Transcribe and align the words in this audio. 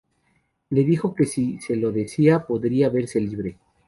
Le 0.71 0.83
dijo 0.83 1.13
que 1.13 1.25
si 1.27 1.59
se 1.59 1.75
lo 1.75 1.91
decía 1.91 2.47
podría 2.47 2.89
verse 2.89 3.21
libre. 3.21 3.59